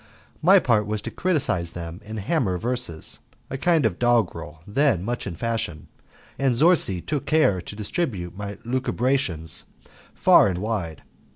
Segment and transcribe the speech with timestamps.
[0.41, 3.19] My part was to criticise them in hammer verses
[3.51, 5.89] a kind of doggerel then much in fashion,
[6.39, 9.65] and Zorzi took care to distribute my lucubrations
[10.15, 11.03] far and wide.